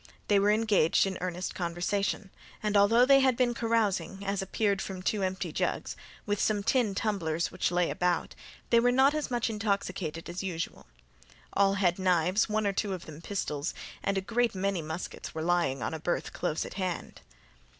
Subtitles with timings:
[0.29, 2.31] They were engaged in earnest conversation;
[2.63, 6.95] and although they had been carousing, as appeared from two empty jugs, with some tin
[6.95, 8.33] tumblers which lay about,
[8.71, 10.87] they were not as much intoxicated as usual.
[11.53, 15.43] All had knives, one or two of them pistols, and a great many muskets were
[15.43, 17.21] lying in a berth close at hand.